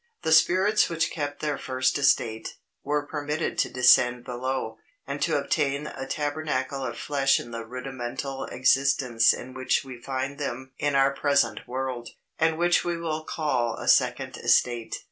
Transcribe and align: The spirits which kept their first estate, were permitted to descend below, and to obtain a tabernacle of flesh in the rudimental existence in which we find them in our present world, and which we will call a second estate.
The 0.23 0.31
spirits 0.31 0.89
which 0.89 1.11
kept 1.11 1.41
their 1.41 1.59
first 1.59 1.95
estate, 1.99 2.55
were 2.83 3.05
permitted 3.05 3.59
to 3.59 3.69
descend 3.69 4.23
below, 4.23 4.79
and 5.05 5.21
to 5.21 5.37
obtain 5.37 5.85
a 5.85 6.07
tabernacle 6.07 6.83
of 6.83 6.97
flesh 6.97 7.39
in 7.39 7.51
the 7.51 7.63
rudimental 7.63 8.45
existence 8.45 9.31
in 9.31 9.53
which 9.53 9.83
we 9.85 10.01
find 10.01 10.39
them 10.39 10.71
in 10.79 10.95
our 10.95 11.13
present 11.13 11.67
world, 11.67 12.09
and 12.39 12.57
which 12.57 12.83
we 12.83 12.97
will 12.97 13.23
call 13.23 13.75
a 13.75 13.87
second 13.87 14.37
estate. 14.37 14.95